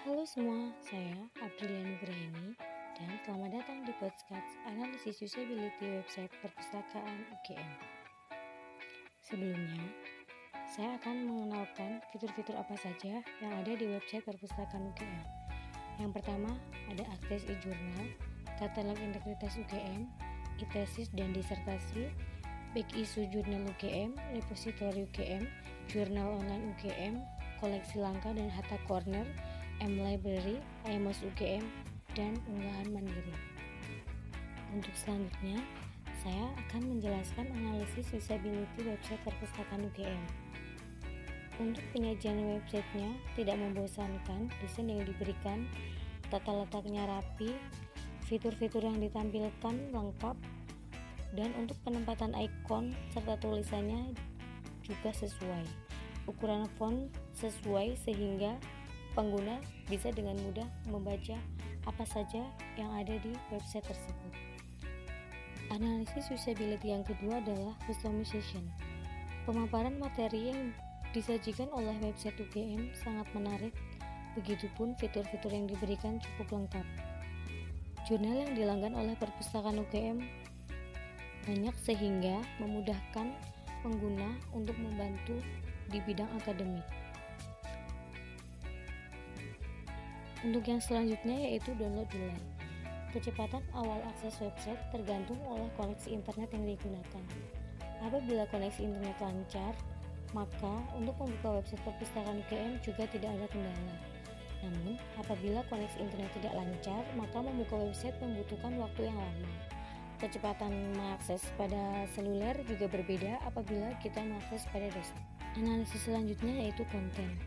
Halo 0.00 0.24
semua, 0.24 0.72
saya 0.80 1.12
Aprilia 1.44 1.84
Nugraini 1.84 2.56
dan 2.96 3.20
selamat 3.20 3.52
datang 3.52 3.84
di 3.84 3.92
podcast 4.00 4.48
analisis 4.64 5.20
usability 5.20 5.92
website 5.92 6.32
perpustakaan 6.40 7.28
UGM. 7.28 7.72
Sebelumnya, 9.20 9.84
saya 10.72 10.96
akan 10.96 11.28
mengenalkan 11.28 12.00
fitur-fitur 12.08 12.56
apa 12.56 12.72
saja 12.80 13.20
yang 13.44 13.52
ada 13.52 13.76
di 13.76 13.92
website 13.92 14.24
perpustakaan 14.24 14.88
UGM. 14.88 15.20
Yang 16.00 16.10
pertama, 16.16 16.48
ada 16.88 17.04
akses 17.20 17.44
e-jurnal, 17.44 18.08
katalog 18.56 18.96
integritas 19.04 19.52
UGM, 19.60 20.08
e-tesis 20.64 21.12
dan 21.12 21.36
disertasi, 21.36 22.08
back 22.72 22.88
issue 22.96 23.28
jurnal 23.28 23.68
UGM, 23.76 24.16
repository 24.32 25.04
UGM, 25.12 25.44
jurnal 25.92 26.40
online 26.40 26.72
UGM, 26.72 27.20
koleksi 27.60 28.00
langka 28.00 28.32
dan 28.32 28.48
harta 28.48 28.80
corner, 28.88 29.28
M-Library, 29.80 30.60
IMOS 30.84 31.24
UGM, 31.24 31.64
dan 32.12 32.36
unggahan 32.52 32.88
mandiri. 32.92 33.32
Untuk 34.70 34.92
selanjutnya, 34.92 35.58
saya 36.20 36.52
akan 36.68 36.96
menjelaskan 36.96 37.48
analisis 37.48 38.12
usability 38.12 38.84
website 38.84 39.20
perpustakaan 39.24 39.88
UGM. 39.88 40.22
Untuk 41.60 41.84
penyajian 41.92 42.40
websitenya 42.60 43.12
tidak 43.36 43.56
membosankan, 43.56 44.52
desain 44.60 44.88
yang 44.88 45.04
diberikan, 45.04 45.68
tata 46.28 46.64
letaknya 46.64 47.04
rapi, 47.08 47.56
fitur-fitur 48.28 48.84
yang 48.84 49.00
ditampilkan 49.00 49.74
lengkap, 49.92 50.36
dan 51.36 51.50
untuk 51.56 51.76
penempatan 51.84 52.36
ikon 52.36 52.92
serta 53.12 53.36
tulisannya 53.40 54.12
juga 54.84 55.10
sesuai. 55.14 55.64
Ukuran 56.28 56.68
font 56.76 57.08
sesuai 57.38 57.96
sehingga 57.96 58.60
pengguna 59.12 59.58
bisa 59.90 60.14
dengan 60.14 60.38
mudah 60.40 60.66
membaca 60.86 61.36
apa 61.88 62.04
saja 62.06 62.44
yang 62.78 62.90
ada 62.94 63.16
di 63.18 63.32
website 63.50 63.86
tersebut. 63.86 64.32
Analisis 65.70 66.30
usability 66.34 66.90
yang 66.90 67.06
kedua 67.06 67.38
adalah 67.38 67.78
customization. 67.86 68.66
Pemaparan 69.46 69.96
materi 70.02 70.50
yang 70.50 70.74
disajikan 71.14 71.70
oleh 71.70 71.94
website 72.02 72.38
UGM 72.38 72.90
sangat 72.94 73.26
menarik, 73.34 73.74
begitupun 74.38 74.94
fitur-fitur 74.98 75.50
yang 75.50 75.66
diberikan 75.66 76.18
cukup 76.22 76.62
lengkap. 76.62 76.86
Jurnal 78.06 78.46
yang 78.46 78.52
dilanggan 78.58 78.94
oleh 78.98 79.14
perpustakaan 79.18 79.78
UGM 79.86 80.18
banyak 81.46 81.74
sehingga 81.82 82.42
memudahkan 82.62 83.32
pengguna 83.80 84.36
untuk 84.52 84.76
membantu 84.76 85.38
di 85.88 85.98
bidang 86.04 86.28
akademik. 86.38 86.99
Untuk 90.40 90.64
yang 90.64 90.80
selanjutnya 90.80 91.36
yaitu 91.36 91.76
download 91.76 92.08
delay. 92.08 92.40
Kecepatan 93.12 93.60
awal 93.76 94.00
akses 94.08 94.40
website 94.40 94.80
tergantung 94.88 95.36
oleh 95.44 95.68
koneksi 95.76 96.08
internet 96.14 96.48
yang 96.56 96.64
digunakan. 96.64 97.24
Apabila 98.00 98.48
koneksi 98.48 98.80
internet 98.80 99.18
lancar, 99.20 99.76
maka 100.32 100.74
untuk 100.96 101.12
membuka 101.20 101.60
website 101.60 101.82
perpustakaan 101.84 102.40
UGM 102.48 102.80
juga 102.80 103.04
tidak 103.10 103.30
ada 103.36 103.46
kendala. 103.52 103.96
Namun, 104.64 104.94
apabila 105.20 105.60
koneksi 105.68 105.98
internet 106.00 106.30
tidak 106.36 106.54
lancar, 106.56 107.02
maka 107.16 107.38
membuka 107.40 107.76
website 107.76 108.16
membutuhkan 108.24 108.72
waktu 108.80 109.12
yang 109.12 109.18
lama. 109.20 109.52
Kecepatan 110.20 110.72
mengakses 110.96 111.40
pada 111.56 112.04
seluler 112.12 112.52
juga 112.68 112.88
berbeda 112.88 113.40
apabila 113.44 113.92
kita 114.04 114.20
mengakses 114.20 114.68
pada 114.68 114.88
desktop. 114.92 115.24
Analisis 115.56 116.04
selanjutnya 116.04 116.68
yaitu 116.68 116.84
konten. 116.92 117.40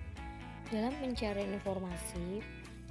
Dalam 0.73 0.93
pencarian 0.97 1.53
informasi, 1.53 2.41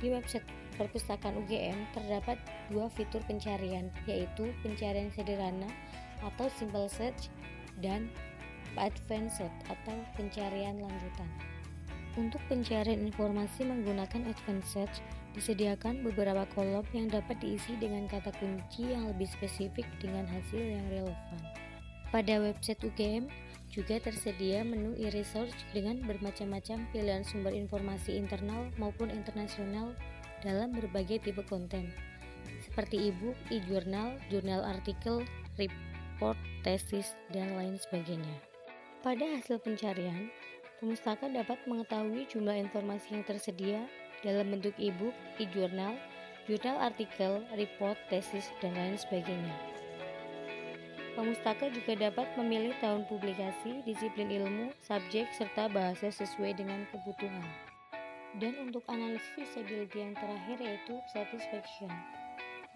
di 0.03 0.11
website 0.11 0.45
perpustakaan 0.77 1.39
UGM 1.47 1.79
terdapat 1.95 2.37
dua 2.69 2.91
fitur 2.91 3.23
pencarian, 3.25 3.87
yaitu 4.11 4.51
pencarian 4.67 5.09
sederhana 5.15 5.71
atau 6.27 6.51
simple 6.59 6.91
search 6.91 7.31
dan 7.79 8.11
advanced 8.77 9.39
search 9.41 9.59
atau 9.71 9.97
pencarian 10.19 10.83
lanjutan. 10.83 11.31
Untuk 12.13 12.45
pencarian 12.51 13.09
informasi 13.09 13.65
menggunakan 13.65 14.29
advanced 14.29 14.69
search, 14.69 14.97
disediakan 15.33 16.05
beberapa 16.05 16.45
kolom 16.53 16.85
yang 16.93 17.09
dapat 17.09 17.41
diisi 17.41 17.73
dengan 17.81 18.05
kata 18.05 18.37
kunci 18.37 18.93
yang 18.93 19.09
lebih 19.09 19.25
spesifik 19.33 19.89
dengan 19.97 20.29
hasil 20.29 20.61
yang 20.61 20.85
relevan. 20.93 21.41
Pada 22.13 22.45
website 22.45 22.85
UGM 22.85 23.33
juga 23.73 23.97
tersedia 23.97 24.61
menu 24.61 24.93
e-research 25.01 25.57
dengan 25.73 25.97
bermacam-macam 26.05 26.85
pilihan 26.93 27.25
sumber 27.25 27.57
informasi 27.57 28.21
internal 28.21 28.69
maupun 28.77 29.09
internasional 29.09 29.97
dalam 30.45 30.77
berbagai 30.77 31.25
tipe 31.25 31.41
konten, 31.49 31.89
seperti 32.61 33.09
e-book, 33.09 33.33
e-jurnal, 33.49 34.21
jurnal 34.29 34.61
artikel, 34.61 35.25
report, 35.57 36.37
tesis, 36.61 37.17
dan 37.33 37.57
lain 37.57 37.81
sebagainya. 37.81 38.37
Pada 39.01 39.25
hasil 39.25 39.65
pencarian, 39.65 40.29
pemustaka 40.85 41.33
dapat 41.33 41.57
mengetahui 41.65 42.29
jumlah 42.29 42.61
informasi 42.61 43.17
yang 43.17 43.25
tersedia 43.25 43.81
dalam 44.21 44.53
bentuk 44.53 44.77
e-book, 44.77 45.17
e-jurnal, 45.41 45.97
jurnal 46.45 46.77
artikel, 46.77 47.41
report, 47.57 47.97
tesis, 48.13 48.53
dan 48.61 48.77
lain 48.77 49.01
sebagainya. 49.01 49.82
Pemustaka 51.13 51.69
juga 51.69 52.09
dapat 52.09 52.25
memilih 52.41 52.73
tahun 52.81 53.05
publikasi, 53.05 53.85
disiplin 53.85 54.33
ilmu, 54.33 54.73
subjek, 54.81 55.29
serta 55.37 55.69
bahasa 55.69 56.09
sesuai 56.09 56.57
dengan 56.57 56.89
kebutuhan. 56.89 57.45
Dan 58.41 58.57
untuk 58.65 58.81
analisis 58.89 59.29
usability 59.37 60.01
yang 60.01 60.17
terakhir 60.17 60.57
yaitu 60.57 60.97
satisfaction. 61.13 61.93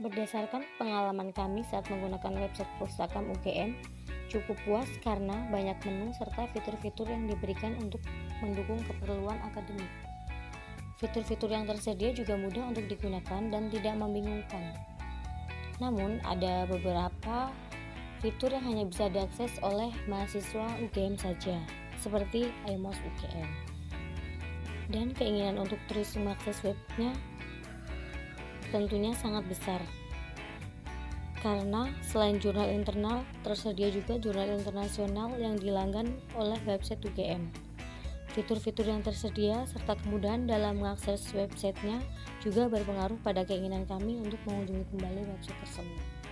Berdasarkan 0.04 0.68
pengalaman 0.76 1.32
kami 1.32 1.64
saat 1.64 1.88
menggunakan 1.88 2.44
website 2.44 2.68
perpustakaan 2.76 3.32
UGM, 3.40 3.72
cukup 4.28 4.60
puas 4.68 4.90
karena 5.00 5.48
banyak 5.48 5.80
menu 5.88 6.12
serta 6.20 6.44
fitur-fitur 6.52 7.08
yang 7.08 7.24
diberikan 7.24 7.72
untuk 7.80 8.04
mendukung 8.44 8.84
keperluan 8.84 9.40
akademik. 9.48 9.88
Fitur-fitur 11.00 11.48
yang 11.48 11.64
tersedia 11.64 12.12
juga 12.12 12.36
mudah 12.36 12.68
untuk 12.68 12.84
digunakan 12.84 13.48
dan 13.48 13.72
tidak 13.72 13.96
membingungkan. 13.96 14.76
Namun, 15.80 16.20
ada 16.24 16.68
beberapa 16.68 17.52
fitur 18.26 18.50
yang 18.50 18.66
hanya 18.66 18.84
bisa 18.90 19.06
diakses 19.06 19.54
oleh 19.62 19.94
mahasiswa 20.10 20.66
UGM 20.82 21.14
saja, 21.14 21.62
seperti 22.02 22.50
IMOS 22.66 22.98
UGM. 22.98 23.46
Dan 24.90 25.14
keinginan 25.14 25.62
untuk 25.62 25.78
terus 25.86 26.18
mengakses 26.18 26.58
webnya 26.66 27.14
tentunya 28.74 29.14
sangat 29.14 29.46
besar. 29.46 29.78
Karena 31.38 31.86
selain 32.02 32.42
jurnal 32.42 32.66
internal, 32.74 33.22
tersedia 33.46 33.94
juga 33.94 34.18
jurnal 34.18 34.58
internasional 34.58 35.30
yang 35.38 35.54
dilanggan 35.54 36.10
oleh 36.34 36.58
website 36.66 37.06
UGM. 37.06 37.46
Fitur-fitur 38.34 38.90
yang 38.90 39.06
tersedia 39.06 39.62
serta 39.70 39.94
kemudahan 40.02 40.50
dalam 40.50 40.82
mengakses 40.82 41.30
websitenya 41.30 42.02
juga 42.42 42.66
berpengaruh 42.66 43.22
pada 43.22 43.46
keinginan 43.46 43.86
kami 43.86 44.18
untuk 44.18 44.42
mengunjungi 44.50 44.82
kembali 44.90 45.30
website 45.30 45.58
tersebut. 45.62 46.25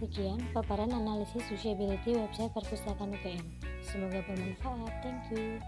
Sekian 0.00 0.40
paparan 0.56 0.88
analisis 0.96 1.44
usability 1.52 2.16
website 2.16 2.48
perpustakaan 2.56 3.12
UGM. 3.20 3.44
Semoga 3.84 4.24
bermanfaat. 4.24 4.92
Thank 5.04 5.28
you. 5.36 5.60